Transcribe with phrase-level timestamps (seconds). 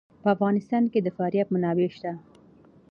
[0.21, 2.11] په افغانستان کې د فاریاب منابع شته.